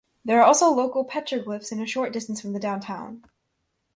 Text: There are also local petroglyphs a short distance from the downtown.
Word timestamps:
There 0.25 0.39
are 0.39 0.43
also 0.45 0.71
local 0.71 1.05
petroglyphs 1.05 1.71
a 1.71 1.85
short 1.85 2.11
distance 2.11 2.41
from 2.41 2.53
the 2.53 2.59
downtown. 2.59 3.23